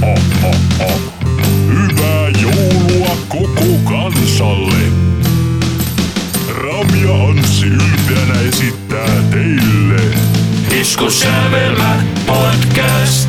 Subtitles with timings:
[0.00, 0.90] ho, ho, ho.
[1.66, 4.82] Hyvää joulua koko kansalle.
[6.56, 10.02] Rami ja Anssi ylpeänä esittää teille.
[10.80, 13.28] Iskussävelmä podcast.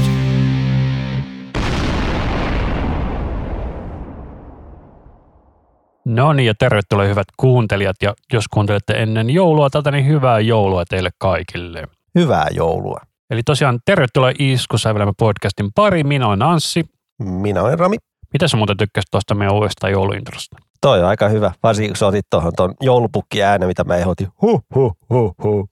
[6.06, 10.86] No niin, ja tervetuloa hyvät kuuntelijat, ja jos kuuntelette ennen joulua tätä, niin hyvää joulua
[10.86, 11.88] teille kaikille.
[12.16, 13.09] Hyvää joulua.
[13.30, 16.86] Eli tosiaan tervetuloa Iskusävelmä podcastin pari, minä olen Anssi.
[17.20, 17.96] Minä olen Rami.
[18.34, 20.56] Mitä sä muuten tykkäsit tuosta meidän uudesta jouluintrosta?
[20.82, 24.28] Toi on aika hyvä, varsinkin kun sä otit tuohon tuon joulupukki äänen, mitä mä ehdotin.
[24.42, 25.70] Huh, huh, huh, huh.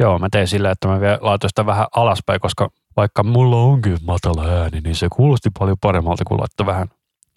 [0.00, 3.98] Joo, mä tein sillä, että mä vielä laitoin sitä vähän alaspäin, koska vaikka mulla onkin
[4.06, 6.88] matala ääni, niin se kuulosti paljon paremmalta, kun laittoi vähän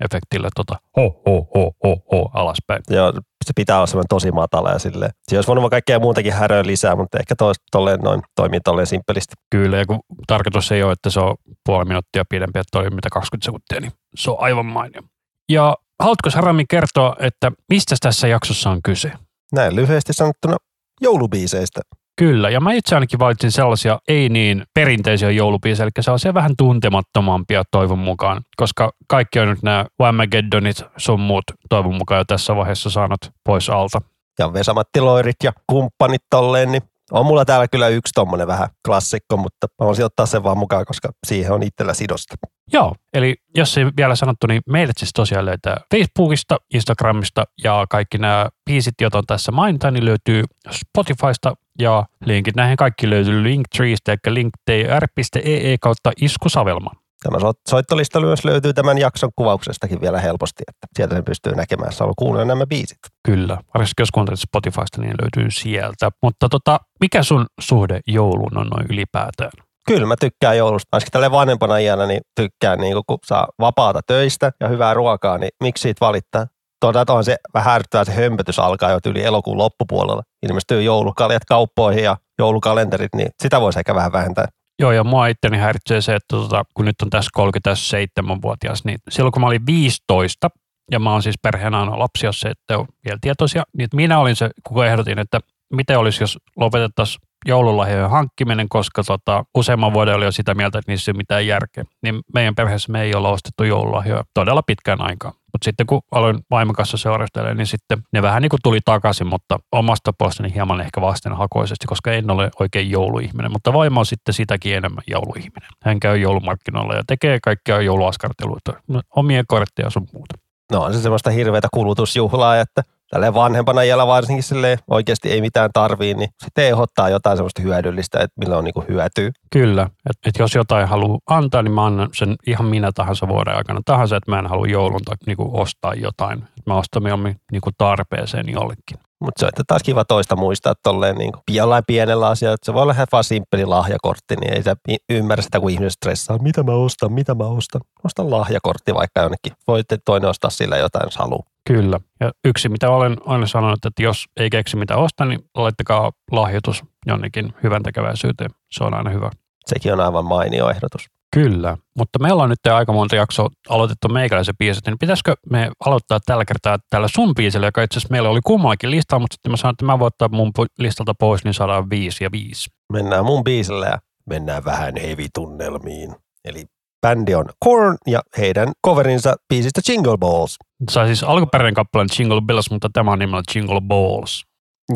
[0.05, 2.81] efektillä tota ho, ho, ho, ho, ho alaspäin.
[2.89, 3.13] Joo,
[3.45, 5.11] se pitää olla semmoinen tosi matala ja silleen.
[5.27, 9.33] Siinä olisi voinut kaikkea muutakin häröä lisää, mutta ehkä tos, tolleen noin toimii tolleen simppelisti.
[9.51, 13.09] Kyllä, ja kun tarkoitus ei ole, että se on puoli minuuttia pidempi, että toi mitä
[13.11, 15.01] 20 sekuntia, niin se on aivan mainio.
[15.49, 19.11] Ja haluatko sä Rami kertoa, että mistä tässä jaksossa on kyse?
[19.53, 20.57] Näin lyhyesti sanottuna
[21.01, 21.81] joulubiiseistä.
[22.19, 27.63] Kyllä, ja mä itse ainakin valitsin sellaisia ei niin perinteisiä joulubiisejä, eli sellaisia vähän tuntemattomampia
[27.71, 32.89] toivon mukaan, koska kaikki on nyt nämä Whamageddonit, sun muut toivon mukaan jo tässä vaiheessa
[32.89, 34.01] saanut pois alta.
[34.39, 36.81] Ja Vesamatti Loirit ja kumppanit tolleen, niin
[37.11, 40.85] on mulla täällä kyllä yksi tommonen vähän klassikko, mutta mä voisin ottaa sen vaan mukaan,
[40.85, 42.35] koska siihen on itsellä sidosta.
[42.73, 48.17] Joo, eli jos ei vielä sanottu, niin meidät siis tosiaan löytää Facebookista, Instagramista ja kaikki
[48.17, 54.11] nämä biisit, joita on tässä mainitaan, niin löytyy Spotifysta ja linkit näihin kaikki löytyy Linktreestä,
[54.11, 56.91] eli linktr.ee kautta iskusavelma.
[57.23, 61.91] Tämä so- soittolista myös löytyy tämän jakson kuvauksestakin vielä helposti, että sieltä sen pystyy näkemään,
[61.99, 62.97] haluaa kuunnella nämä biisit.
[63.25, 66.09] Kyllä, varsinkin jos kuuntelet Spotifysta, niin löytyy sieltä.
[66.23, 69.51] Mutta tota, mikä sun suhde jouluun on noin ylipäätään?
[69.87, 70.87] Kyllä mä tykkään joulusta.
[70.91, 75.51] Ainakin tälle vanhempana iänä, niin tykkään, niin kun saa vapaata töistä ja hyvää ruokaa, niin
[75.63, 76.45] miksi siitä valittaa?
[76.79, 80.23] Todella on se vähän ärsyttävää, se hömpötys alkaa jo yli elokuun loppupuolella.
[80.43, 84.45] Ilmestyy joulukaljat kauppoihin ja joulukalenterit, niin sitä voisi ehkä vähän vähentää.
[84.79, 89.31] Joo, ja mua itteni häiritsee se, että tota, kun nyt on tässä 37-vuotias, niin silloin
[89.31, 90.49] kun mä olin 15,
[90.91, 94.19] ja mä oon siis perheenä aina lapsi, jos se ette ole vielä tietoisia, niin minä
[94.19, 95.39] olin se, kun ehdotin, että
[95.73, 100.91] miten olisi, jos lopetettaisiin joululahjojen hankkiminen, koska tota, useamman vuoden oli jo sitä mieltä, että
[100.91, 101.83] niissä ei ole mitään järkeä.
[102.03, 105.33] Niin meidän perheessä me ei ole ostettu joululahjoja todella pitkään aikaa.
[105.53, 109.27] Mutta sitten kun aloin vaimon kanssa seurastelemaan, niin sitten ne vähän niin kuin tuli takaisin,
[109.27, 113.51] mutta omasta puolestani hieman ehkä vastenhakoisesti, koska en ole oikein jouluihminen.
[113.51, 115.69] Mutta vaimo on sitten sitäkin enemmän jouluihminen.
[115.83, 118.73] Hän käy joulumarkkinoilla ja tekee kaikkia jouluaskarteluita,
[119.15, 120.35] omia kortteja sun muuta.
[120.71, 125.69] No on se semmoista hirveätä kulutusjuhlaa, että tälleen vanhempana iällä varsinkin silleen oikeasti ei mitään
[125.73, 129.31] tarvii, niin sitten ehdottaa jotain semmoista hyödyllistä, että millä on niinku hyötyä.
[129.53, 133.55] Kyllä, että et jos jotain haluaa antaa, niin mä annan sen ihan minä tahansa vuoden
[133.55, 136.43] aikana tahansa, että mä en halua joulun tai niinku ostaa jotain.
[136.65, 139.08] Mä ostan mieluummin niinku tarpeeseen jollekin.
[139.21, 142.73] Mutta se on taas kiva toista muistaa tolleen niin kuin jollain pienellä asialla, että se
[142.73, 144.75] voi olla ihan vaan simppeli lahjakortti, niin ei se
[145.09, 147.81] ymmärrä sitä, kun ihmiset stressaa, mitä mä ostan, mitä mä ostan.
[148.03, 149.53] Osta lahjakortti vaikka jonnekin.
[149.67, 151.43] Voitte toinen ostaa sillä jotain, jos haluaa.
[151.67, 151.99] Kyllä.
[152.19, 156.83] Ja yksi, mitä olen aina sanonut, että jos ei keksi mitä ostaa, niin laittakaa lahjoitus
[157.05, 158.49] jonnekin hyvän tekeväisyyteen.
[158.71, 159.31] Se on aina hyvä.
[159.65, 161.09] Sekin on aivan mainio ehdotus.
[161.33, 166.19] Kyllä, mutta meillä on nyt aika monta jaksoa aloitettu meikäläisen biisit, niin pitäisikö me aloittaa
[166.25, 169.57] tällä kertaa tällä sun biisillä, joka itse asiassa meillä oli kummallakin listaa, mutta sitten mä
[169.57, 172.69] sanoin, että mä voin ottaa mun listalta pois, niin saadaan viisi ja viisi.
[172.93, 176.15] Mennään mun biisille ja mennään vähän heavy-tunnelmiin.
[176.45, 176.65] Eli
[177.01, 180.57] bändi on Korn ja heidän coverinsa biisistä Jingle Balls.
[180.91, 184.48] Sai siis alkuperäinen kappale Jingle Bells, mutta tämä on nimellä Jingle Balls.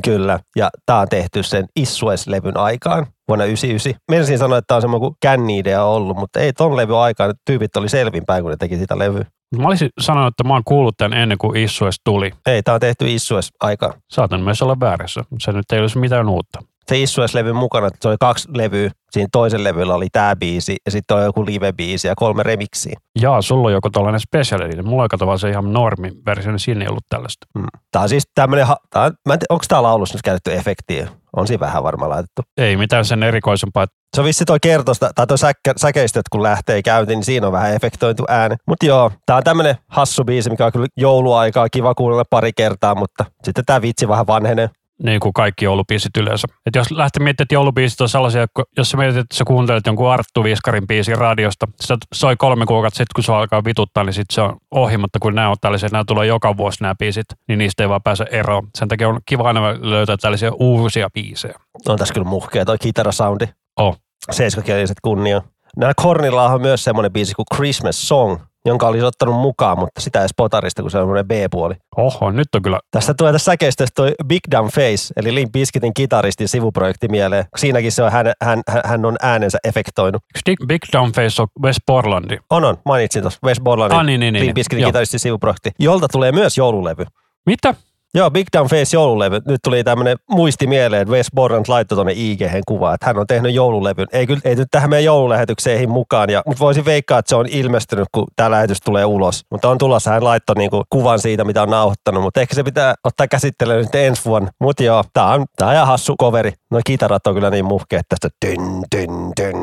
[0.03, 4.01] Kyllä, ja tämä on tehty sen Issues-levyn aikaan vuonna 1999.
[4.11, 7.33] Mensin sanoa, että tämä on semmoinen kuin känni-idea ollut, mutta ei ton levy aikaan.
[7.45, 9.25] Tyypit oli selvinpäin, kun ne teki sitä levyä.
[9.57, 12.31] Mä olisin sanonut, että mä oon kuullut tämän ennen kuin Issu edes tuli.
[12.45, 13.93] Ei, tämä on tehty Issues-aikaan.
[14.09, 15.23] Saatan myös olla väärässä.
[15.39, 16.59] Se nyt ei olisi mitään uutta.
[16.87, 18.91] Se Issues-levyn mukana, se oli kaksi levyä.
[19.13, 22.95] Siinä toisen levyllä oli tämä biisi ja sitten on joku live-biisi ja kolme remiksiä.
[23.21, 24.87] Jaa, sulla on joku tällainen special edition.
[24.87, 27.47] Mulla on se ihan normi versio, niin siinä ei ollut tällaista.
[27.59, 27.67] Hmm.
[27.91, 31.07] Tämä on siis tämmöinen, tää, on- mä en tiedä, onko tämä laulussa nyt käytetty efektiä?
[31.37, 32.41] On siinä vähän varmaan laitettu.
[32.57, 33.85] Ei mitään sen erikoisempaa.
[34.15, 37.53] Se on vissi toi kertosta, tai toi säkkä, säkeistöt kun lähtee käyntiin, niin siinä on
[37.53, 38.55] vähän efektoitu ääni.
[38.67, 42.95] Mutta joo, tää on tämmönen hassu biisi, mikä on kyllä jouluaikaa kiva kuunnella pari kertaa,
[42.95, 44.69] mutta sitten tää vitsi vähän vanhenee.
[45.03, 46.47] Niin kuin kaikki joulubiisit yleensä.
[46.65, 48.45] Et jos lähtee miettimään, että joulubiisit on sellaisia,
[48.77, 52.97] jos sä mietit, että sä kuuntelet jonkun Arttu Viskarin biisin radiosta, se soi kolme kuukautta
[52.97, 55.89] sitten, kun se alkaa vituttaa, niin sitten se on ohi, mutta kun nämä on tällaisia,
[55.91, 58.67] nämä tulee joka vuosi nämä biisit, niin niistä ei vaan pääse eroon.
[58.77, 61.59] Sen takia on kiva aina löytää tällaisia uusia biisejä.
[61.87, 63.45] On tässä kyllä muhkea toi kitarasoundi.
[63.77, 63.97] Oh.
[64.31, 65.41] Seiskakieliset kunnia.
[65.77, 70.21] Nämä Kornilla on myös semmoinen biisi kuin Christmas Song, jonka olisi ottanut mukaan, mutta sitä
[70.21, 71.73] ei spotarista, kun se on semmoinen B-puoli.
[71.97, 72.79] Oho, nyt on kyllä.
[72.91, 77.45] Tästä tulee tässä säkeistöstä toi Big Dumb Face, eli Limp Bizkitin kitaristin sivuprojekti mieleen.
[77.57, 80.21] Siinäkin se on, hän, hän, hän- on äänensä efektoinut.
[80.47, 82.37] Eikö Big, Down Face on West Portlandi?
[82.49, 84.45] On, on, mainitsin tuossa Wes Borlandin Ah, niin, niin, niin.
[84.45, 84.89] Limp Bizkitin Joo.
[84.89, 87.05] kitaristin sivuprojekti, jolta tulee myös joululevy.
[87.45, 87.75] Mitä?
[88.15, 89.41] Joo, Big Dumb Face joululevy.
[89.47, 93.27] Nyt tuli tämmöinen muisti mieleen, että Wes Borland laittoi tuonne ig kuvaa, että hän on
[93.27, 94.07] tehnyt joululevyn.
[94.11, 97.47] Ei, kyllä, ei nyt tähän meidän joululähetykseen mukaan, ja, mutta voisin veikkaa, että se on
[97.49, 99.45] ilmestynyt, kun tämä lähetys tulee ulos.
[99.51, 102.95] Mutta on tulossa, hän laittoi niinku kuvan siitä, mitä on nauhoittanut, mutta ehkä se pitää
[103.03, 104.49] ottaa käsittelyyn nyt ensi vuonna.
[104.59, 106.53] Mutta joo, tämä on, tää on ihan hassu coveri.
[106.71, 108.29] Noi kitarat on kyllä niin muhkeet tästä.
[108.45, 109.57] Dyn, dyn, dyn.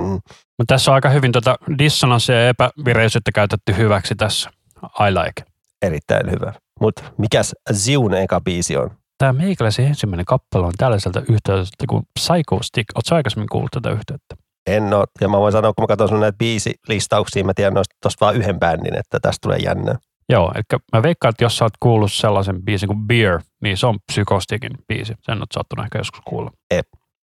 [0.58, 4.50] Mutta tässä on aika hyvin tuota dissonanssia ja epävireisyyttä käytetty hyväksi tässä.
[4.84, 5.42] I like.
[5.82, 6.52] Erittäin hyvä.
[6.80, 8.90] Mutta mikäs Ziun eka biisi on?
[9.18, 12.86] Tämä meikäläisen ensimmäinen kappale on tällaiselta yhteydeltä kuin Psycho Stick.
[12.94, 14.36] Oletko aikaisemmin kuullut tätä yhteyttä?
[14.66, 15.04] En ole.
[15.20, 18.36] Ja mä voin sanoa, kun mä katson sun näitä biisilistauksia, mä tiedän noista tosta vaan
[18.36, 19.94] yhden bändin, että tästä tulee jännä.
[20.28, 23.86] Joo, eli mä veikkaan, että jos sä oot kuullut sellaisen biisin kuin Beer, niin se
[23.86, 25.14] on Psychostikin biisi.
[25.22, 26.50] Sen oot saattanut ehkä joskus kuulla.
[26.70, 26.86] Ep.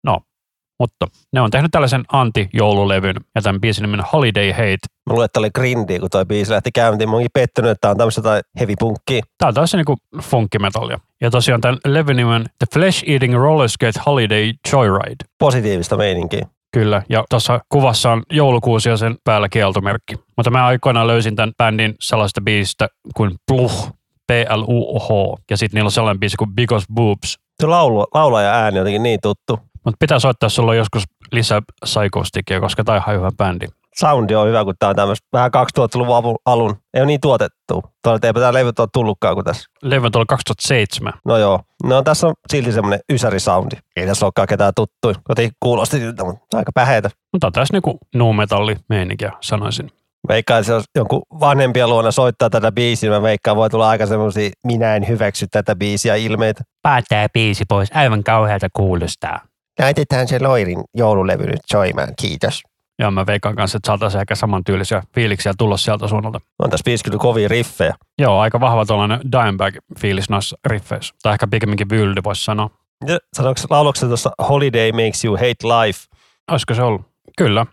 [0.04, 0.20] No,
[0.80, 4.86] mutta ne on tehnyt tällaisen anti-joululevyn ja tämän biisin nimen Holiday Hate.
[5.06, 7.08] Mä luulen, että oli grindi, kun toi biisi lähti käyntiin.
[7.08, 9.22] Mä oonkin pettynyt, että tää on tämmöistä jotain heavy punkkia.
[9.38, 10.98] Tää on taas niinku funkkimetallia.
[11.20, 15.24] Ja tosiaan tämän levyn nimen The Flesh Eating Roller Skate Holiday Joyride.
[15.38, 16.46] Positiivista meininkiä.
[16.72, 20.14] Kyllä, ja tuossa kuvassa on joulukuusi ja sen päällä kieltomerkki.
[20.36, 23.90] Mutta mä aikoinaan löysin tämän bändin sellaista biisistä kuin Pluh,
[24.26, 25.38] P-L-U-H.
[25.50, 27.38] Ja sitten niillä on sellainen biisi kuin Because Boobs.
[27.60, 29.58] Se laulu, laulaja ääni on jotenkin niin tuttu.
[29.84, 33.66] Mutta pitää soittaa sulla joskus lisää Psychosticia, koska tämä on ihan hyvä bändi.
[33.94, 36.76] Soundi on hyvä, kun tää on tämmöistä vähän 2000-luvun alun- alun.
[36.94, 37.84] Ei ole niin tuotettu.
[38.02, 39.70] Tuolla eipä tää levyt ole tullutkaan kuin tässä.
[39.82, 41.12] Levy on tuolla 2007.
[41.24, 41.60] No joo.
[41.84, 43.76] No tässä on silti semmoinen ysäri-soundi.
[43.96, 45.14] Ei tässä olekaan ketään tuttuja.
[45.24, 47.10] Koti kuulosti siltä, mutta aika päheitä.
[47.32, 49.90] Mutta on tässä niinku nu-metalli meininkiä, sanoisin.
[50.28, 54.50] Veikkaan, että jos jonkun vanhempia luona soittaa tätä biisiä, mä veikkaan, voi tulla aika semmoisia,
[54.64, 56.64] minä en hyväksy tätä biisiä ilmeitä.
[56.82, 59.40] Päättää biisi pois, aivan kauheata kuulostaa.
[59.80, 62.62] Näytetään se Loirin joululevy nyt soimaan, kiitos.
[62.98, 66.40] Ja mä veikkaan kanssa, että saataisiin ehkä samantyylisiä fiiliksiä tulla sieltä suunnalta.
[66.58, 67.94] On tässä biisissä kyllä kovia riffejä.
[68.18, 71.14] Joo, aika vahva tuollainen Dimebag-fiilis noissa riffeissä.
[71.22, 72.70] Tai ehkä pikemminkin Vyldy voisi sanoa.
[73.06, 76.00] Ja sanoiko lauloiko se tuossa Holiday makes you hate life?
[76.50, 77.02] Olisiko se ollut?
[77.38, 77.66] Kyllä.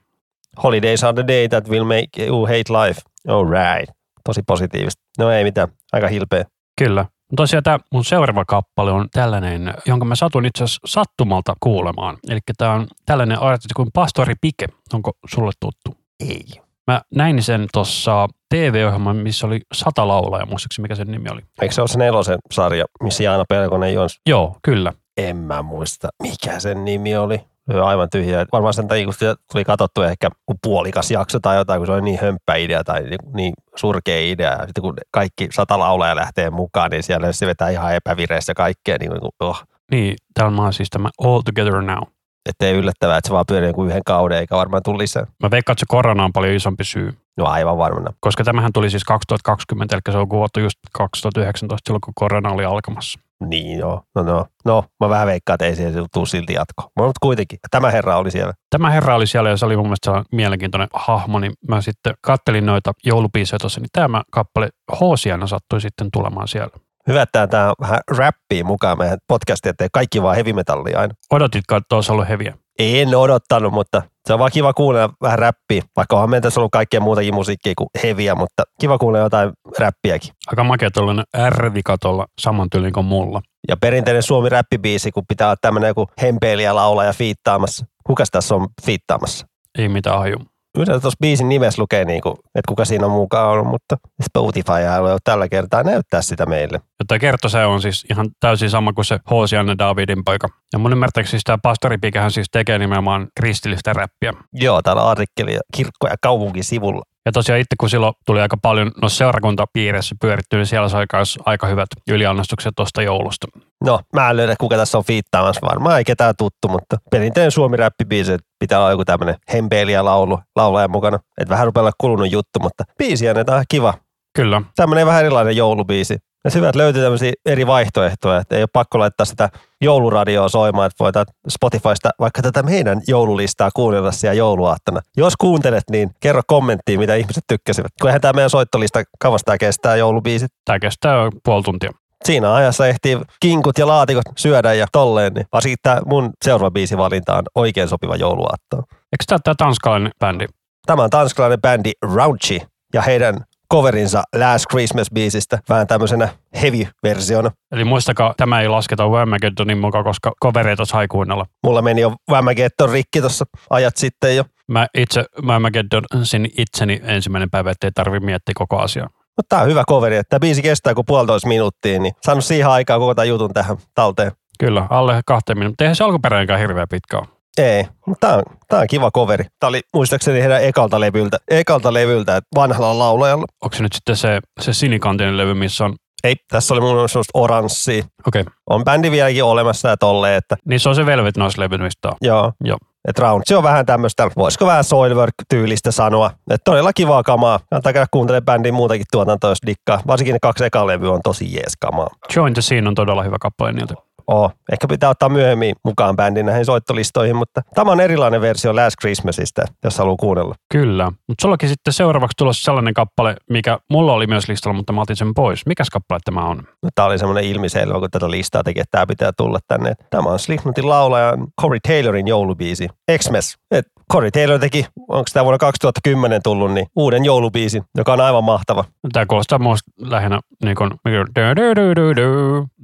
[0.64, 3.02] Holidays are the day that will make you hate life.
[3.28, 3.96] All right.
[4.24, 5.04] Tosi positiivista.
[5.18, 5.68] No ei mitään.
[5.94, 6.46] Aika hilpeä.
[6.78, 7.06] Kyllä.
[7.32, 12.18] Mutta tosiaan tämä mun seuraava kappale on tällainen, jonka mä satun itse asiassa sattumalta kuulemaan.
[12.30, 14.68] Eli tämä on tällainen artisti kuin Pastori Pike.
[14.94, 15.98] Onko sulle tuttu?
[16.20, 16.44] Ei.
[16.88, 21.42] Mä näin sen tuossa TV-ohjelman, missä oli sata laulaa, muistaakseni mikä sen nimi oli.
[21.62, 24.20] Eikö se ole se nelosen sarja, missä Jaana Pelkonen Jons?
[24.26, 24.94] Joo, kyllä.
[25.18, 27.42] En mä muista, mikä sen nimi oli.
[27.84, 28.46] Aivan tyhjä.
[28.52, 31.94] Varmaan sen takia, kun sitä tuli katsottu ehkä kuin puolikas jakso tai jotain, kun se
[31.94, 34.58] oli niin hömppä idea tai niin, niin surkea idea.
[34.58, 38.98] Sitten kun kaikki sata laulaa lähtee mukaan, niin siellä se vetää ihan epävireistä kaikkea.
[39.00, 39.64] Niin kuin, oh.
[39.92, 42.04] Niin, tämä on siis tämä All Together Now.
[42.50, 45.28] Että ei yllättävää, että se vaan pyörii joku yhden kauden, eikä varmaan tule lisää.
[45.44, 47.14] Mä veikkaan, että se korona on paljon isompi syy.
[47.38, 48.14] No aivan varmana.
[48.20, 52.66] Koska tämähän tuli siis 2020, eli se on kuvattu just 2019, silloin kun korona oli
[52.66, 53.20] alkamassa.
[53.46, 54.02] Niin joo.
[54.16, 54.46] No, no.
[54.66, 56.92] no mä vähän veikkaan, että ei siihen tule silti jatko.
[57.00, 58.54] Mutta kuitenkin, tämä herra oli siellä.
[58.70, 62.66] Tämä herra oli siellä ja se oli mun mielestä mielenkiintoinen hahmo, niin mä sitten kattelin
[62.66, 66.87] noita joulubiisejä tuossa, niin tämä kappale Hoosiana sattui sitten tulemaan siellä.
[67.08, 71.14] Hyvä, että tämä on vähän rappia mukaan meidän podcastiin, ettei kaikki vaan heavy metallia aina.
[71.32, 72.54] Odotitko, että olisi ollut heviä?
[72.80, 75.82] En odottanut, mutta se on vaan kiva kuunnella vähän räppiä.
[75.96, 80.34] Vaikka onhan meillä tässä ollut kaikkea muutakin musiikkia kuin heviä, mutta kiva kuunnella jotain räppiäkin.
[80.48, 83.42] Aika makea tuollainen R-vika tuolla saman tyylin kuin mulla.
[83.68, 87.86] Ja perinteinen suomi räppibiisi, kun pitää olla tämmöinen joku hempeilijä laulaja fiittaamassa.
[88.04, 89.48] Kukas tässä on fiittaamassa?
[89.78, 90.38] Ei mitään haju.
[90.78, 94.86] Yleensä tuossa biisin nimessä lukee, niin kuin, että kuka siinä on mukaan ollut, mutta Spotify
[94.90, 96.82] haluaa tällä kertaa näyttää sitä meille.
[97.00, 100.48] Ja tämä kertosä on siis ihan täysin sama kuin se Hoosianne Davidin poika.
[100.74, 104.34] Ja mun ymmärtääkseni siis tämä pastoripikähän siis tekee nimenomaan kristillistä räppiä.
[104.54, 107.02] Joo, täällä on artikkeli ja kirkko- ja kaupunkisivulla.
[107.28, 111.40] Ja tosiaan itse kun silloin tuli aika paljon no seurakuntapiirissä pyöritty, niin siellä sai myös
[111.46, 113.48] aika hyvät yliannostukset tuosta joulusta.
[113.84, 115.68] No, mä en löydä, kuka tässä on fiittaamassa.
[115.68, 120.40] Varmaan ei ketään tuttu, mutta perinteinen suomi räppibiisi, että pitää olla joku tämmöinen hempeilijä laulu,
[120.56, 121.20] laulaja mukana.
[121.38, 123.94] Että vähän rupeaa kulunut juttu, mutta biisiä on kiva.
[124.36, 126.18] Kyllä, Tämmöinen vähän erilainen joulubiisi.
[126.44, 129.50] Ja hyvä, että löytyy tämmöisiä eri vaihtoehtoja, että ei ole pakko laittaa sitä
[129.82, 135.02] jouluradioa soimaan, että voidaan Spotifysta vaikka tätä meidän joululistaa kuunnella siellä jouluaattona.
[135.18, 137.92] Jos kuuntelet, niin kerro kommenttiin, mitä ihmiset tykkäsivät.
[138.02, 140.52] Kun eihän tämä meidän soittolista kauas tämä kestää joulubiisit.
[140.66, 141.92] tämä kestää puoli tuntia.
[142.26, 147.38] Siinä ajassa ehtii kinkut ja laatikot syödä ja tolleen, niin varsinkin tämä mun seuraava biisivalinta
[147.38, 148.78] on oikein sopiva jouluaatto.
[148.92, 150.46] Eikö tämä, tämä tanskalainen bändi?
[150.86, 152.60] Tämä on tanskalainen bändi Raunchy
[152.94, 153.44] ja heidän
[153.74, 156.30] coverinsa Last Christmas-biisistä vähän tämmöisenä
[156.62, 157.52] heavy-versiona.
[157.72, 161.46] Eli muistakaa, tämä ei lasketa Whamageddonin mukaan, koska kovereita sai kuunnella.
[161.64, 164.44] Mulla meni jo Whamageddon rikki tuossa ajat sitten jo.
[164.68, 169.10] Mä itse Whamageddonsin itseni ensimmäinen päivä, ettei tarvi miettiä koko asiaa.
[169.38, 172.70] Mutta tää on hyvä coveri, että tämä biisi kestää kuin puolitoista minuuttia, niin saanut siihen
[172.70, 174.32] aikaa koko tämän jutun tähän talteen.
[174.60, 175.86] Kyllä, alle kahteen minuuttia.
[175.86, 177.37] Eihän se alkuperäinenkään hirveä pitkä ole.
[177.58, 179.46] Ei, mutta tämä on, tää on kiva coveri.
[179.60, 183.46] Tämä oli muistaakseni heidän ekalta levyltä, ekalta levyltä että vanhalla laulajalla.
[183.64, 185.96] Onko se nyt sitten se, se sinikantinen levy, missä on...
[186.24, 188.04] Ei, tässä oli mun mielestä semmoista oranssia.
[188.28, 188.54] Okei, okay.
[188.70, 192.16] On bändi vieläkin olemassa ja tolleen, että niin se on se Velvet Noise-levy, mistä on.
[192.22, 192.52] joo.
[192.64, 192.78] Joo.
[193.08, 196.32] Että Round, se on vähän tämmöistä, voisiko vähän Soilwork-tyylistä sanoa.
[196.52, 197.60] Että todella kivaa kamaa.
[197.70, 200.02] Kannattaa käydä kuuntelemaan bändin muutakin tuotantoa, jos dikkaa.
[200.08, 202.08] Varsinkin ne kaksi eka levyä on tosi jees kamaa.
[202.36, 203.94] Join the Scene on todella hyvä kappale niiltä.
[204.28, 204.52] Oo.
[204.72, 209.62] Ehkä pitää ottaa myöhemmin mukaan bändin näihin soittolistoihin, mutta tämä on erilainen versio Last Christmasista,
[209.84, 210.56] jos haluaa kuunnella.
[210.72, 215.02] Kyllä, mutta sullakin sitten seuraavaksi tulossa sellainen kappale, mikä mulla oli myös listalla, mutta mä
[215.02, 215.66] otin sen pois.
[215.66, 216.64] Mikäs kappale tämä on?
[216.96, 219.94] Tämä oli semmoinen ilmiselvä, kun tätä listaa teki, että tämä pitää tulla tänne.
[220.10, 223.58] Tämä on Slipknotin laulajan Corey Taylorin joulubiisi, Xmas.
[223.72, 228.44] Et Corey Taylor teki, onko tämä vuonna 2010 tullut, niin uuden joulubiisin, joka on aivan
[228.44, 228.86] mahtava.
[229.14, 230.92] Tämä kuulostaa muista lähinnä niin kuin,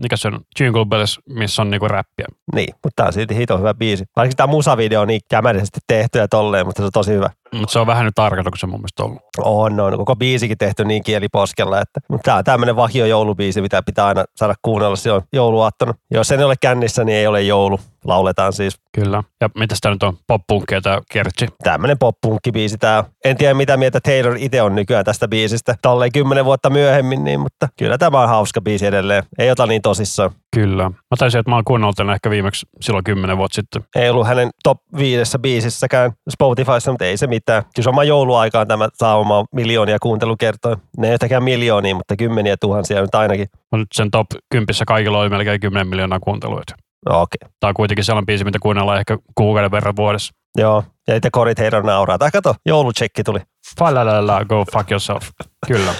[0.01, 2.25] mikä, se on, Jingle Bells, missä on niin kuin räppiä.
[2.55, 4.05] Niin, mutta tämä on silti hito hyvä biisi.
[4.15, 7.29] Vaikka tämä musavideo on niin kämäisesti tehty ja tolleen, mutta se on tosi hyvä.
[7.53, 9.21] Mutta se on vähän nyt tarkoituksen mun mielestä ollut.
[9.37, 9.97] On, on.
[9.97, 14.23] Koko biisikin tehty niin kieliposkella, että mutta tämä on tämmöinen vakio joulubiisi, mitä pitää aina
[14.35, 15.93] saada kuunnella silloin jouluaattona.
[16.11, 17.79] Jos sen ei ole kännissä, niin ei ole joulu.
[18.05, 19.23] Lauletaan siis Kyllä.
[19.41, 20.17] Ja mitä tämä nyt on?
[20.27, 21.47] Pop-punkkia tämä kertsi.
[21.63, 22.17] tämmöinen pop
[22.53, 23.03] biisi tää.
[23.25, 25.75] En tiedä mitä mieltä Taylor itse on nykyään tästä biisistä.
[25.81, 29.23] Tolleen kymmenen vuotta myöhemmin, niin, mutta kyllä tämä on hauska biisi edelleen.
[29.37, 30.31] Ei ota niin tosissaan.
[30.55, 30.89] Kyllä.
[30.89, 33.83] Mä taisin, että mä oon kuunnellut tämän ehkä viimeksi silloin kymmenen vuotta sitten.
[33.95, 37.42] Ei ollut hänen top viidessä biisissäkään Spotifyssa, mutta ei se mitään.
[37.45, 40.77] Kyllä oman jouluaikaan tämä saa omaa miljoonia kuuntelukertoja.
[40.97, 43.47] Ne ei yhtäkään miljoonia, mutta kymmeniä tuhansia nyt ainakin.
[43.71, 46.75] Mä nyt sen top 10 kaikilla oli melkein 10 miljoonaa kuunteluita.
[47.09, 47.37] No okei.
[47.41, 47.53] Okay.
[47.59, 50.33] Tämä on kuitenkin sellainen biisi, mitä kuunnellaan ehkä kuukauden verran vuodessa.
[50.57, 50.83] Joo.
[51.07, 52.17] Ja itse Cory Taylor nauraa.
[52.17, 53.39] Tai kato, joulutsekki tuli.
[53.79, 55.29] Falalala, go fuck yourself.
[55.67, 55.93] Kyllä.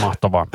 [0.00, 0.46] Mahtavaa.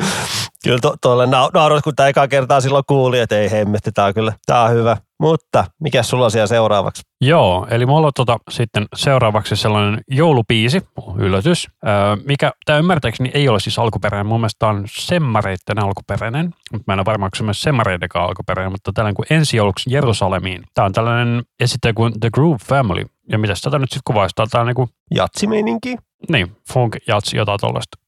[0.66, 4.06] Kyllä to, tuolle na- nauroit, kun tämä ekaa kertaa silloin kuuli, että ei hemmetti, tämä
[4.06, 4.96] on kyllä, tämä on hyvä.
[5.20, 7.02] Mutta mikä sulla on siellä seuraavaksi?
[7.20, 10.82] Joo, eli mulla on tota, sitten seuraavaksi sellainen joulupiisi,
[11.18, 14.26] yllätys, öö, mikä tämä ymmärtääkseni ei ole siis alkuperäinen.
[14.26, 18.72] Mun mielestä on Semmareitten alkuperäinen, mutta mä en ole varma, onko se myös Semmareidenkaan alkuperäinen,
[18.72, 20.62] mutta tällainen kuin ensi jouluksi Jerusalemiin.
[20.74, 23.04] Tämä on tällainen esittäjä kuin The Groove Family.
[23.32, 24.46] Ja mitä tätä nyt sitten kuvaistaa?
[24.50, 25.96] Tämä on niin kuin, Jatsimeininki?
[26.30, 28.05] niin, funk, jatsi, jotain tuollaista.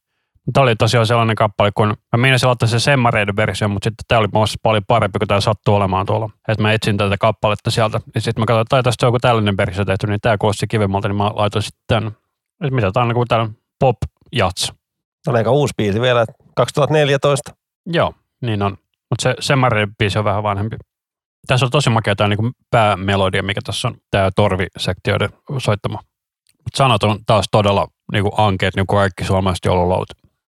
[0.53, 4.19] Tämä oli tosiaan sellainen kappale, kun mä meinasin ottaa se Semmareiden versio, mutta sitten tämä
[4.19, 6.29] oli mielestä paljon parempi, kun tämä sattuu olemaan tuolla.
[6.47, 8.01] Että mä etsin tätä kappaletta sieltä.
[8.15, 10.67] Ja sitten mä katsoin, että tai tästä on joku tällainen versio tehty, niin tämä kuulosti
[10.67, 12.11] kivemmalta, niin mä laitoin sitten tämän.
[12.63, 13.97] Et mitä tämä on niin kuin tällainen pop
[14.31, 14.73] jats.
[15.27, 16.25] On aika uusi biisi vielä,
[16.55, 17.51] 2014.
[17.85, 18.77] Joo, niin on.
[19.09, 20.75] Mutta se Semmareiden biisi on vähän vanhempi.
[21.47, 25.99] Tässä on tosi makea tämä niin päämelodia, mikä tässä on, tämä torvisektioiden soittama.
[26.57, 30.09] Mutta sanat on taas todella niin kuin ankeet, niin kuin kaikki suomalaiset joululaulut.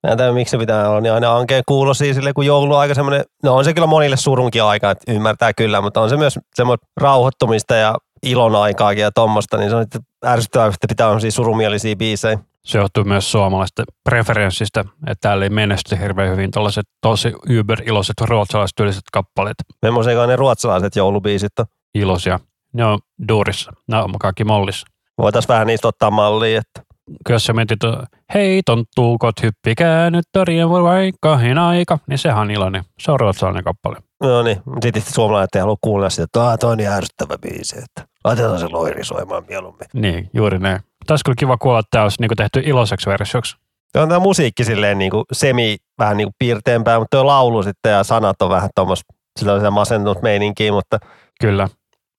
[0.01, 3.23] Tiedä, miksi se pitää olla niin aina ankeen kuulosia sille, kun joulu on aika semmoinen,
[3.43, 6.87] no on se kyllä monille surunkin aika, että ymmärtää kyllä, mutta on se myös semmoinen
[7.01, 11.95] rauhoittumista ja ilon aikaakin ja tommosta, niin se on sitten ärsyttävää, että pitää olla surumielisiä
[11.95, 12.39] biisejä.
[12.65, 19.03] Se johtuu myös suomalaisten preferenssistä, että täällä ei menesty hirveän hyvin tällaiset tosi über-iloiset ruotsalaistyylliset
[19.13, 19.55] kappaleet.
[19.81, 21.65] Memmoisia ne ruotsalaiset joulubiisit on.
[21.95, 22.39] Iloisia.
[22.73, 23.71] Ne on duurissa.
[23.87, 24.87] Ne on kaikki mollissa.
[25.17, 26.88] Voitaisiin vähän niistä ottaa mallia, että
[27.29, 32.83] jos sä mietit, että hei tonttuukot, hyppikää nyt torien vaikkahin aika, niin sehän on iloinen.
[32.99, 33.95] Se on ruotsalainen kappale.
[34.23, 37.77] no niin, sitten suomalaiset ei halua kuunnella sitä, että "Aa, toi on niin ärsyttävä biisi,
[37.79, 39.87] että laitetaan se loiri soimaan mieluummin.
[39.93, 40.79] Niin, juuri näin.
[41.07, 43.55] Taisi kyllä kiva kuulla, että tämä olisi niin tehty iloiseksi versioksi.
[43.95, 47.63] Ja on tämä musiikki silleen niin kuin semi vähän niin kuin piirteempää, mutta tuo laulu
[47.63, 50.97] sitten ja sanat on vähän tuommoista, sillä on sitä masentunut meininkiä, mutta
[51.41, 51.67] Kyllä.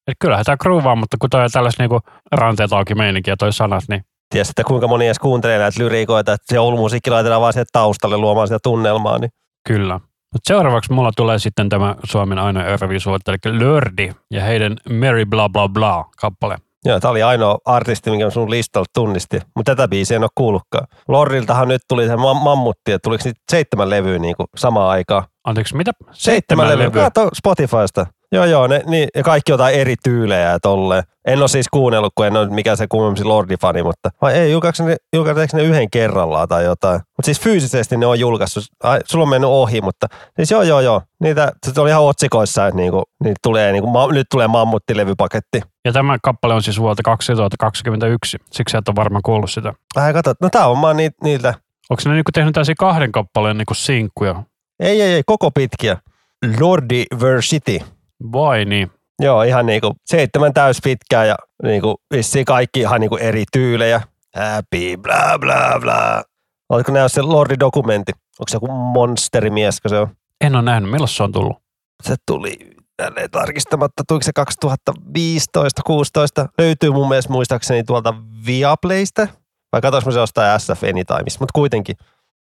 [0.07, 2.01] Et kyllähän tämä groovaa, mutta kun toi on tällaista niinku
[2.33, 6.45] ranteet auki meininkiä toi sanat, niin tiedä sitten kuinka moni edes kuuntelee näitä lyriikoita, että
[6.49, 9.31] se joulumusiikki laitetaan vaan sieltä taustalle luomaan sitä tunnelmaa, niin
[9.69, 10.01] Kyllä.
[10.33, 15.49] Mutta seuraavaksi mulla tulee sitten tämä Suomen aina Euroviisuotti, eli Lördi ja heidän Mary Bla
[15.49, 16.57] Bla Bla kappale.
[16.85, 20.87] Joo, tämä oli ainoa artisti, minkä sun listalta tunnisti, mutta tätä biisiä en ole kuullutkaan.
[21.09, 25.25] Lorriltahan nyt tuli se mam- mammutti, että tuliko niitä seitsemän levyä niin kuin samaan aikaan.
[25.45, 25.93] Anteeksi, mitä?
[27.05, 28.07] Kato Spotifysta.
[28.33, 31.03] Joo, joo, ne, niin, ja kaikki jotain eri tyylejä ja tolleen.
[31.27, 34.83] En ole siis kuunnellut, kun en ole mikään se kummempi Lordi-fani, mutta vai ei, julkaisi
[34.85, 37.01] ne, yhden kerrallaan tai jotain.
[37.01, 38.65] Mutta siis fyysisesti ne on julkaissut.
[38.83, 40.07] Ai, sulla on mennyt ohi, mutta
[40.37, 41.03] siis joo, joo, joo.
[41.21, 45.61] Niitä, se oli ihan otsikoissa, että niinku, niitä tulee, niinku, ma, nyt tulee mammuttilevypaketti.
[45.85, 49.75] Ja tämä kappale on siis vuodelta 2021, siksi et ole varmaan kuullut sitä.
[49.97, 51.55] Ai kato, no tää on vaan niitä, niiltä.
[51.91, 54.43] Onko ne niinku tehnyt tällaisia kahden kappaleen niinku sinkkuja?
[54.81, 55.97] Ei, ei, ei, koko pitkiä.
[56.61, 57.81] Lordiversity.
[58.33, 58.91] Vai niin?
[59.19, 64.01] Joo, ihan niinku seitsemän täys pitkää ja niinku vissiin kaikki ihan niinku eri tyylejä.
[64.37, 66.23] Happy, bla bla bla.
[66.69, 68.13] Oletko nähnyt se Lordi-dokumentti?
[68.39, 70.09] Onko se joku monsterimies, se on?
[70.41, 70.91] En ole nähnyt.
[70.91, 71.57] Milloin se on tullut?
[72.03, 72.59] Se tuli
[72.97, 74.03] tälleen tarkistamatta.
[74.09, 78.15] Tuliko se 2015 16 Löytyy mun mielestä muistaakseni tuolta
[78.47, 79.29] Viaplaysta.
[79.73, 81.97] Vai katsois mä se jostain SF Anytimeista, mutta kuitenkin.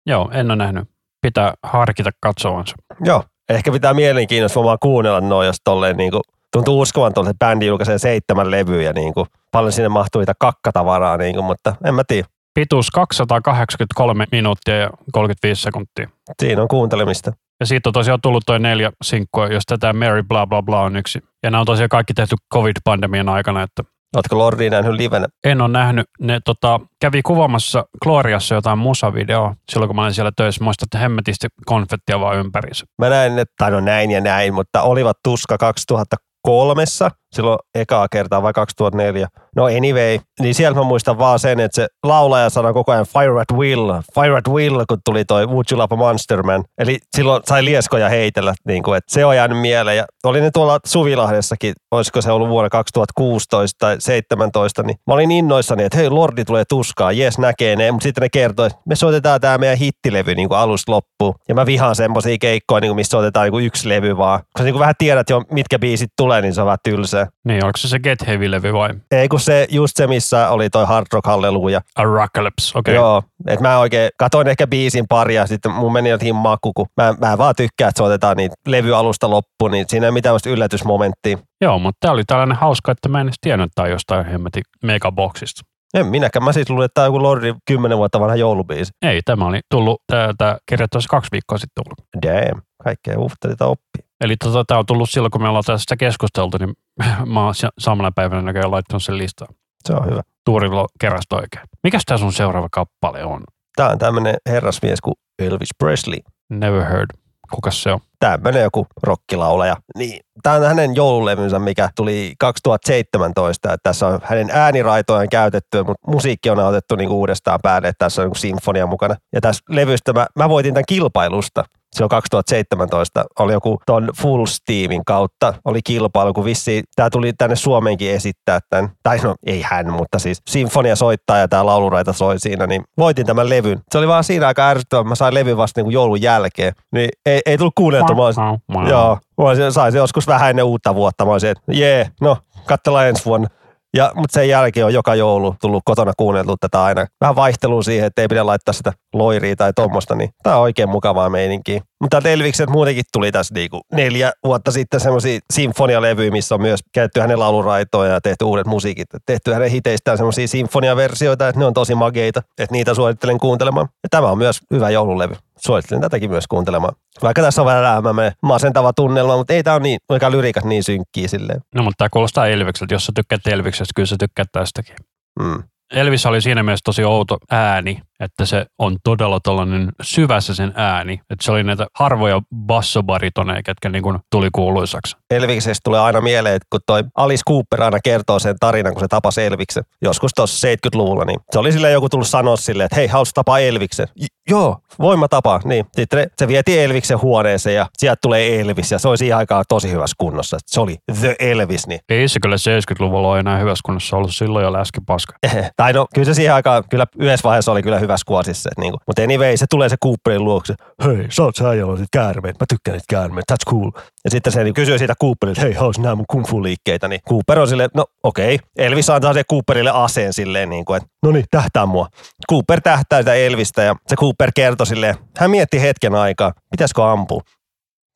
[0.05, 0.89] Joo, en ole nähnyt.
[1.22, 2.75] Pitää harkita katsovansa.
[3.03, 7.66] Joo, ehkä pitää mielenkiinnosta vaan kuunnella noin, jos tolleen niinku, tuntuu uskovan tuolle, että bändi
[7.66, 12.27] julkaisee seitsemän levyä ja niinku, paljon sinne mahtuu niitä kakkatavaraa, niinku, mutta en mä tiedä.
[12.54, 16.10] Pituus 283 minuuttia ja 35 sekuntia.
[16.39, 17.32] Siinä on kuuntelemista.
[17.60, 20.96] Ja siitä on tosiaan tullut toi neljä sinkkua, josta tämä Mary bla bla bla on
[20.96, 21.20] yksi.
[21.44, 23.84] Ja nämä on tosiaan kaikki tehty COVID-pandemian aikana, että
[24.15, 25.27] Ootko Lordi nähnyt livenä?
[25.43, 26.05] en ole nähnyt.
[26.19, 30.63] Ne tota, kävi kuvaamassa Gloriassa jotain musavideoa silloin, kun mä olin siellä töissä.
[30.63, 32.85] Muistan, että hemmetisti konfettia vaan ympäriinsä.
[32.97, 36.85] Mä näin, että, no näin ja näin, mutta olivat tuska 2003
[37.31, 39.27] silloin ekaa kertaa vai 2004.
[39.55, 43.41] No anyway, niin sieltä mä muistan vaan sen, että se laulaja sanoi koko ajan Fire
[43.41, 46.63] at Will, Fire at Will, kun tuli toi Would You Love a Monster Man.
[46.77, 49.98] Eli silloin sai lieskoja heitellä, niin kuin, että se on jäänyt mieleen.
[49.98, 55.31] Ja oli ne tuolla Suvilahdessakin, olisiko se ollut vuonna 2016 tai 2017, niin mä olin
[55.31, 59.41] innoissani, että hei, Lordi tulee tuskaa, jes näkee ne, mutta sitten ne kertoi, me soitetaan
[59.41, 61.34] tämä meidän hittilevy niin kuin alusta loppuun.
[61.50, 64.39] Ja mä vihaan semmoisia keikkoja, niin kuin, missä soitetaan niin kuin yksi levy vaan.
[64.39, 67.26] Koska niin kuin vähän tiedät jo, mitkä biisit tulee, niin se on vähän tylsää.
[67.46, 68.89] Niin, onko se se Get Heavy-levy vai?
[69.12, 71.81] Ei kun se just se, missä oli toi Hard Rock Halleluja.
[71.96, 72.91] A Rockalypse, okei.
[72.91, 72.96] Okay.
[72.96, 76.88] Joo, että mä oikein katoin ehkä biisin pari ja sitten mun meni jotenkin maku, kun
[76.98, 81.38] mä, mä vaan tykkään, että soitetaan niitä levyalusta loppuun, niin siinä ei mitään yllätysmomenttia.
[81.62, 84.25] Joo, mutta tämä oli tällainen hauska, että mä en edes tiennyt, että tää on jostain
[84.25, 85.62] hemmetin megaboksista.
[85.93, 88.91] En minäkään, mä siis luulin, että tämä on joku Lordi 10 vuotta vanha joulubiisi.
[89.01, 92.25] Ei, tämä oli tullut, täältä kirjoittaisi kaksi viikkoa sitten tullut.
[92.25, 94.07] Damn, kaikkea uutteita oppii.
[94.22, 96.74] Eli tota, tämä on tullut silloin, kun me ollaan tästä keskusteltu, niin
[97.33, 99.55] mä oon sa- samana päivänä näköjään laittanut sen listaan.
[99.86, 100.22] Se on hyvä.
[100.46, 101.64] Tuurilla kerrasta oikein.
[101.83, 103.44] Mikäs tämä sun seuraava kappale on?
[103.75, 106.20] Tämä on tämmöinen herrasmies kuin Elvis Presley.
[106.50, 107.07] Never heard.
[107.51, 108.00] Kukas se on?
[108.20, 109.75] Tämmöinen joku rockilaulaja.
[109.98, 113.74] Niin, tämä on hänen joululevynsä, mikä tuli 2017.
[113.74, 118.22] Että tässä on hänen ääniraitojaan käytetty, mutta musiikki on otettu niinku uudestaan päälle, että tässä
[118.22, 119.16] on niinku sinfonia mukana.
[119.33, 121.64] Ja tässä levystä mä, mä voitin tämän kilpailusta.
[121.98, 127.55] Silloin 2017 oli joku ton Full Steamin kautta oli kilpailu, kun vissi tämä tuli tänne
[127.55, 128.90] Suomeenkin esittää tämän.
[129.03, 133.25] Tai no ei hän, mutta siis sinfonia soittaa ja tämä lauluraita soi siinä, niin voitin
[133.25, 133.79] tämän levyn.
[133.92, 136.74] Se oli vaan siinä aika ärsyttävä, mä sain levyn vasta niin joulun jälkeen.
[136.92, 138.16] Niin ei, ei tullut kuunneltu.
[138.16, 138.44] Mä olisin,
[138.90, 141.25] joo, mä olisin, sain se joskus vähän ennen uutta vuotta.
[141.25, 143.48] Mä olisin, että jee, no katsellaan ensi vuonna.
[143.96, 147.05] Ja, mutta sen jälkeen on joka joulu tullut kotona kuunneltu tätä aina.
[147.22, 150.90] Vähän vaihtelua siihen, että ei pidä laittaa sitä loiria tai tuommoista, niin tämä on oikein
[150.90, 151.82] mukavaa meininkiä.
[152.01, 157.20] Mutta Elvikset muutenkin tuli tässä niinku neljä vuotta sitten semmoisia sinfonialevyjä, missä on myös käytetty
[157.20, 159.08] hänen lauluraitoja ja tehty uudet musiikit.
[159.25, 163.88] Tehty hänen hiteistään semmoisia sinfoniaversioita, että ne on tosi mageita, että niitä suosittelen kuuntelemaan.
[164.03, 165.36] Ja tämä on myös hyvä joululevy.
[165.58, 166.96] Suosittelen tätäkin myös kuuntelemaan.
[167.24, 168.03] Vaikka tässä on vähän
[168.44, 171.62] masentava tunnelma, mutta ei tämä ole niin, oikein lyriikat niin synkkiä silleen.
[171.75, 172.94] No, mutta tämä kuulostaa Elvikseltä.
[172.94, 174.96] Jos sä tykkäät Elviksestä, kyllä sä tykkäät tästäkin.
[175.40, 175.64] Mm.
[175.94, 181.14] Elvis oli siinä mielessä tosi outo ääni, että se on todella tällainen syvässä sen ääni.
[181.14, 185.18] Että se oli näitä harvoja bassobaritoneja, ketkä niin kuin tuli kuuluisaksi.
[185.32, 189.08] Elviksestä tulee aina mieleen, että kun toi Alice Cooper aina kertoo sen tarinan, kun se
[189.08, 193.08] tapasi Elviksen, joskus tuossa 70-luvulla, niin se oli sille joku tullut sanoa silleen, että hei,
[193.08, 194.08] haluaisit tapaa Elviksen?
[194.16, 195.60] J- joo, voin mä tapaa.
[195.66, 195.86] Niin.
[195.96, 199.92] Sitten se vietiin Elviksen huoneeseen ja sieltä tulee Elvis ja se oli siihen aikaan tosi
[199.92, 200.58] hyvässä kunnossa.
[200.68, 204.64] Se oli The Elvis, niin Ei se kyllä 70-luvulla ole enää hyvässä kunnossa ollut silloin
[204.64, 205.34] jo läski paska.
[205.77, 208.70] tai no, kyllä se siihen aikaan, kyllä yhdessä vaiheessa oli kyllä hyvässä kuosissa.
[208.72, 209.00] Että niinku.
[209.07, 210.75] Mutta anyway, se tulee se Cooperin luokse.
[211.05, 212.55] Hei, sä oot sä, jolla on sit käärmeet.
[212.59, 213.53] Mä tykkään niitä käärmeitä.
[213.53, 213.91] That's cool.
[214.24, 217.07] Ja sitten se niin kysyy siitä Cooperilta, hei, haluaisin nämä mun kung liikkeitä.
[217.07, 218.55] Niin Cooper on silleen, no okei.
[218.55, 218.67] Okay.
[218.77, 222.07] Elvis antaa se Cooperille aseen silleen, niin kuin, että no niin, tähtää mua.
[222.51, 227.41] Cooper tähtää sitä Elvistä ja se Cooper kertoi silleen, hän mietti hetken aikaa, pitäisikö ampua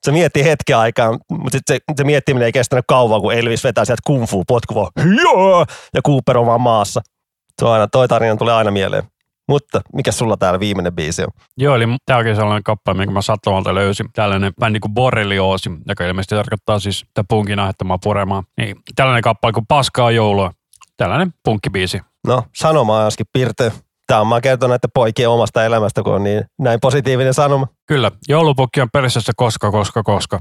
[0.04, 3.86] se mietti hetken aikaa, mutta sitten se, se miettiminen ei kestänyt kauan, kun Elvis vetää
[3.86, 4.92] sieltä kung fu potku vaan,
[5.94, 7.02] ja Cooper on vaan maassa.
[7.60, 9.04] Se on aina, toi tarina tulee aina mieleen.
[9.52, 11.30] Mutta mikä sulla täällä viimeinen biisi on?
[11.58, 14.06] Joo, eli tämä onkin sellainen kappale, minkä mä sattumalta löysin.
[14.14, 18.44] Tällainen bändi kuin Borrelioosi, joka ilmeisesti tarkoittaa siis että punkin aiheuttamaa puremaa.
[18.58, 20.52] Niin, tällainen kappale kuin Paskaa joulua.
[20.98, 22.02] Tällainen punkkibiisi.
[22.28, 23.72] No, sanoma on joskin pirte.
[24.08, 27.68] Tämä on mä kertonut näiden poikien omasta elämästä, kun on niin näin positiivinen sanoma.
[27.88, 30.40] Kyllä, joulupukki on perissä koska, koska, koska.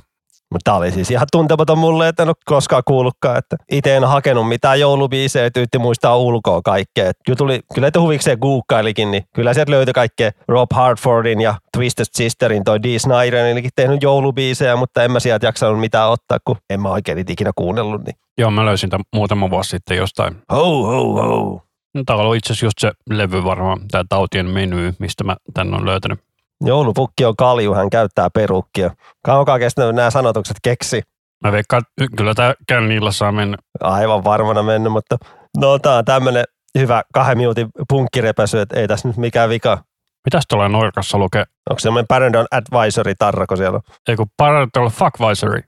[0.51, 3.39] Mutta tämä oli siis ihan tuntematon mulle, että en ole koskaan kuullutkaan.
[3.39, 7.13] Että itse en hakenut mitään joulubiisejä, tyytti muistaa ulkoa kaikkea.
[7.27, 12.07] Kyllä, tuli, kyllä että huvikseen googkailikin, niin kyllä sieltä löytyi kaikkea Rob Hartfordin ja Twisted
[12.13, 16.81] Sisterin toi Dee Snyderin tehnyt joulubiisejä, mutta en mä sieltä jaksanut mitään ottaa, kun en
[16.81, 18.05] mä oikein niitä ikinä kuunnellut.
[18.05, 18.17] Niin.
[18.39, 20.37] Joo, mä löysin tämän muutama vuosi sitten jostain.
[20.53, 21.63] Ho, ho, ho.
[21.95, 25.75] No, Tämä on itse asiassa just se levy varmaan, tämä tautien meny, mistä mä tän
[25.75, 26.21] on löytänyt.
[26.65, 28.91] Joulupukki on kalju, hän käyttää perukkia.
[29.25, 31.03] Kaukaa kestänyt nämä sanotukset keksi.
[31.45, 33.57] Mä veikkaan, että kyllä tämä kännillä saa mennä.
[33.81, 35.17] Aivan varmana mennyt, mutta
[35.57, 36.45] no tää on tämmönen
[36.79, 39.85] hyvä kahden minuutin punkkirepäsy, että ei tässä nyt mikään vika.
[40.27, 41.45] Mitäs tuolla Norkassa lukee?
[41.71, 43.95] Onko se semmoinen Parental Advisory tarrako siellä on?
[44.09, 45.61] Ei kun Parental Fuckvisory,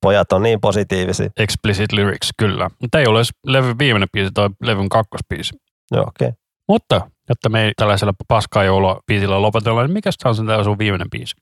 [0.00, 1.30] Pojat on niin positiivisia.
[1.36, 2.70] explicit lyrics, kyllä.
[2.80, 5.54] Mutta ei ole edes levyn viimeinen biisi, toi levyn kakkospiisi.
[5.90, 6.28] Joo, okei.
[6.28, 6.38] Okay.
[6.68, 11.10] Mutta, jotta me ei tällaisella paskaa joulua biisillä lopetella, niin mikä on tämä sun viimeinen
[11.10, 11.34] biisi?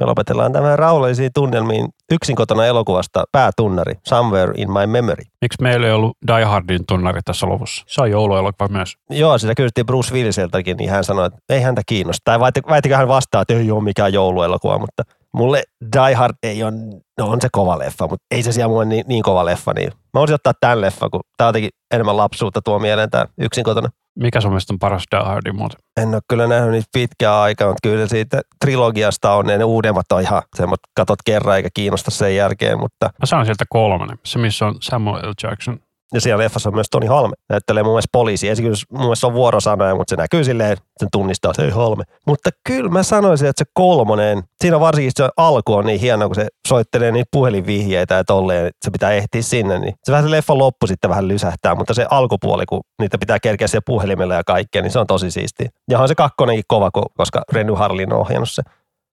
[0.00, 5.22] Me lopetellaan tämän rauhallisiin tunnelmiin yksin kotona elokuvasta päätunnari Somewhere in my memory.
[5.40, 7.84] Miksi meillä ei ollut Die Hardin tunnari tässä lopussa?
[7.88, 8.94] Se on jouluelokuva myös.
[9.10, 12.20] Joo, sitä kysyttiin Bruce Williseltäkin, niin hän sanoi, että ei häntä kiinnosta.
[12.24, 15.02] Tai väitikö hän vastaa, että ei ole mikään jouluelokuva, mutta
[15.36, 16.72] mulle Die Hard ei ole,
[17.18, 19.72] no on se kova leffa, mutta ei se siellä mulle niin, niin kova leffa.
[19.72, 23.64] Niin mä voisin ottaa tämän leffa, kun tämä jotenkin enemmän lapsuutta tuo mieleen tämä yksin
[23.64, 23.88] kotona.
[24.18, 25.78] Mikä sun mielestä on paras Die Hardin muuten?
[26.00, 30.20] En ole kyllä nähnyt niitä pitkää aikaa, mutta kyllä siitä trilogiasta on, ne uudemmat on
[30.20, 34.66] ihan semmoista, katot kerran eikä kiinnosta sen jälkeen, mutta Mä saan sieltä kolmannen, se missä
[34.66, 35.32] on Samuel L.
[35.42, 35.78] Jackson.
[36.14, 37.34] Ja siellä leffassa myös Toni Halme.
[37.48, 38.46] Näyttelee mun mielestä poliisi.
[38.56, 42.04] Kyllä mun mielestä on vuorosanoja, mutta se näkyy silleen, sen tunnistaa, että ei Halme.
[42.26, 46.34] Mutta kyllä mä sanoisin, että se kolmonen, siinä varsinkin se alku on niin hieno, kun
[46.34, 49.78] se soittelee niitä puhelinvihjeitä ja tolleen, että se pitää ehtiä sinne.
[49.78, 53.38] Niin se vähän se leffan loppu sitten vähän lysähtää, mutta se alkupuoli, kun niitä pitää
[53.40, 55.68] kerkeä siellä puhelimella ja kaikkea, niin se on tosi siistiä.
[55.90, 58.62] Ja on se kakkonenkin kova, ko- koska Renny Harlin on ohjannut se.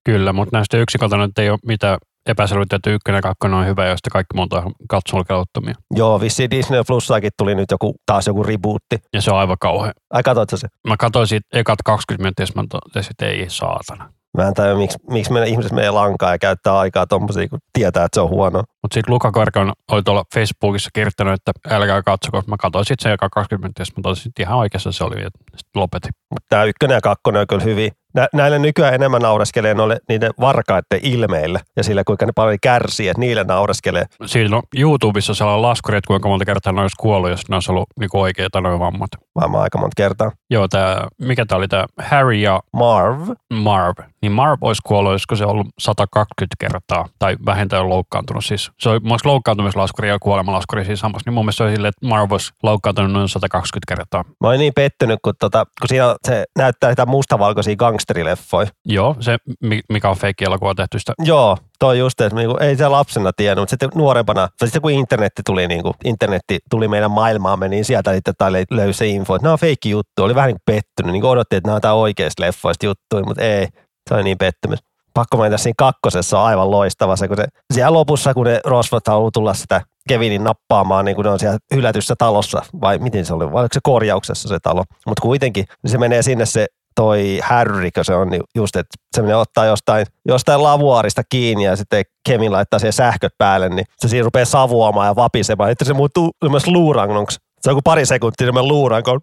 [0.04, 3.66] Kyllä, mutta näistä yksi kotona nyt ei ole mitään epäselvyyttä, että ykkönen ja kakkonen on
[3.66, 5.74] hyvä, sitten kaikki muuta on katsolkeluttomia.
[5.90, 8.96] Joo, vissiin Disney Plussaakin tuli nyt joku, taas joku rebootti.
[9.12, 9.92] Ja se on aivan kauhea.
[10.10, 10.68] Ai katsoitko se?
[10.88, 14.12] Mä katsoin siitä ekat 20 minuuttia, ja mä totesin, että ei saatana.
[14.36, 18.04] Mä en tajua, miksi, miksi meidän ihmiset menee lankaa ja käyttää aikaa tommosia, kun tietää,
[18.04, 18.62] että se on huono.
[18.82, 22.42] Mutta sitten Luka Korkan oli tuolla Facebookissa kirjoittanut, että älkää katsoko.
[22.46, 25.22] Mä katsoin sitten sen eka 20 minuuttia, ja mä totesin, että ihan oikeassa se oli,
[25.22, 26.10] ja sitten lopetin.
[26.30, 27.92] Mutta tämä ykkönen ja kakkonen on kyllä hyvin.
[28.14, 33.08] Nä, näille nykyään enemmän naureskelee noille niiden varkaiden ilmeillä ja sillä kuinka ne paljon kärsii,
[33.08, 34.04] että niille naureskelee.
[34.26, 37.72] Siinä on YouTubessa sellainen laskuri, että kuinka monta kertaa ne olisi kuollut, jos ne olisi
[37.72, 39.10] ollut niinku oikeita noin vammat.
[39.40, 40.30] Varmaan aika monta kertaa.
[40.50, 43.28] Joo, tää, mikä tämä oli tämä Harry ja Marv.
[43.54, 43.94] Marv.
[44.22, 48.44] Niin Marv olisi kuollut, olisiko se ollut 120 kertaa tai vähintään loukkaantunut.
[48.44, 51.22] Siis se oli myös loukkaantumislaskuri ja kuolemalaskuri siis samassa.
[51.30, 54.24] Niin mun mielestä se oli silleen, että Marv olisi loukkaantunut noin 120 kertaa.
[54.40, 58.68] Mä olin niin pettynyt, kun, tota, kun siinä on- se näyttää sitä mustavalkoisia gangsterileffoja.
[58.84, 61.12] Joo, se mi- mikä on feikki elokuva tehty sitä.
[61.18, 64.90] Joo, toi just, että niinku, ei se lapsena tiennyt, mutta sitten nuorempana, tai sitten kun
[64.90, 68.34] internetti tuli, niinku, internetti tuli meidän maailmaamme, niin sieltä sitten
[68.70, 70.22] löysi se info, että nämä on feikki juttu.
[70.22, 73.42] Oli vähän niin kuin pettynyt, niin odotti, että nämä on jotain oikeista leffoista juttuja, mutta
[73.42, 73.68] ei,
[74.08, 74.78] se oli niin pettymys.
[75.14, 79.08] Pakko mainita siinä kakkosessa on aivan loistava se, kun se siellä lopussa, kun ne rosvot
[79.08, 83.34] haluaa tulla sitä Kevinin nappaamaan, niin kun ne on siellä hylätyssä talossa, vai miten se
[83.34, 84.84] oli, vai oliko se korjauksessa se talo.
[85.06, 89.34] Mutta kuitenkin, niin se menee sinne se toi härrikö se on niin just, että se
[89.34, 94.24] ottaa jostain, jostain lavuaarista kiinni ja sitten Kevin laittaa siihen sähköt päälle, niin se siinä
[94.24, 95.70] rupeaa savuamaan ja vapisemaan.
[95.70, 97.38] Sitten se muuttuu myös luurangoksi.
[97.60, 99.18] Se on kuin pari sekuntia semmoinen luuranko.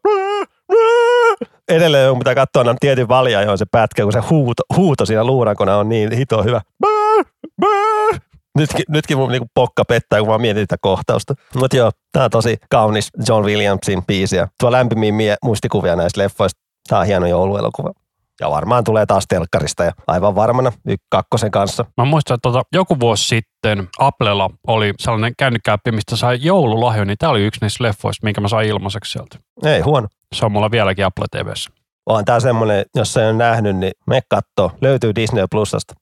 [1.70, 5.78] Edelleen pitää katsoa nämä tietyn valja, johon se pätkä, kun se huuto, huuto siinä luurankona
[5.78, 6.62] on niin hito hyvä.
[8.58, 11.34] Nytkin, nytkin mun niinku pokka pettää, kun mä mietin tätä kohtausta.
[11.56, 16.22] Mutta joo, tää on tosi kaunis John Williamsin biisi ja tuo lämpimiä mie- muistikuvia näistä
[16.22, 16.61] leffoista.
[16.92, 17.92] Tää on hieno jouluelokuva.
[18.40, 21.86] Ja varmaan tulee taas telkkarista ja aivan varmana y- kakkosen kanssa.
[21.98, 27.18] Mä muistan, että tota, joku vuosi sitten Applella oli sellainen kännykkäappi, mistä sai joululahjo, niin
[27.18, 29.38] tämä oli yksi niistä leffoista, minkä mä sain ilmaiseksi sieltä.
[29.66, 30.08] Ei huono.
[30.36, 31.72] Se on mulla vieläkin Apple TVssä.
[32.06, 34.72] On tää semmonen, jos ei ole nähnyt, niin me kattoo.
[34.82, 35.94] Löytyy Disney Plusasta.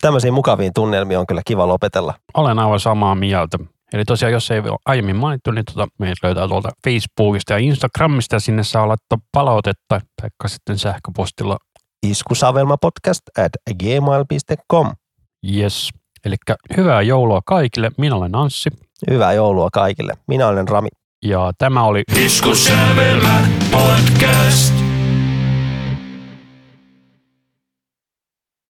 [0.00, 2.14] Tämmöisiä mukaviin tunnelmia on kyllä kiva lopetella.
[2.34, 3.58] Olen aivan samaa mieltä.
[3.92, 8.36] Eli tosiaan, jos ei ole aiemmin mainittu, niin tota, meidät löytää tuolta Facebookista ja Instagramista
[8.36, 11.56] ja sinne saa laittaa palautetta, tai sitten sähköpostilla.
[12.06, 14.92] Iskusavelmapodcast at gmail.com.
[15.56, 15.90] Yes.
[16.24, 16.36] Eli
[16.76, 17.90] hyvää joulua kaikille.
[17.98, 18.70] Minä olen Anssi.
[19.10, 20.12] Hyvää joulua kaikille.
[20.26, 20.88] Minä olen Rami.
[21.24, 24.87] Ja tämä oli Iskussävelmä podcast.